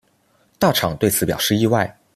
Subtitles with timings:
[0.57, 1.95] 大场对此表示意外。